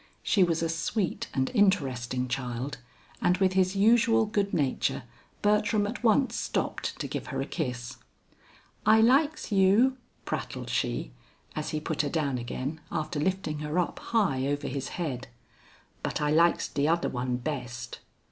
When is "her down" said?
12.01-12.39